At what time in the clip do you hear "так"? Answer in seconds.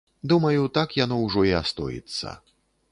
0.79-0.97